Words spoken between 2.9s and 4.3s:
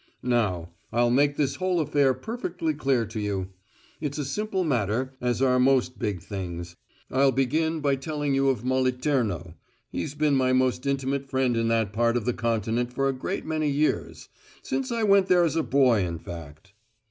to you. It's a